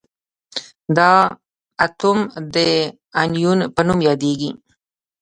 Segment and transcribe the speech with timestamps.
[0.97, 1.11] دا
[1.85, 2.19] اتوم
[2.53, 2.55] د
[3.21, 4.51] انیون په نوم یادیږي.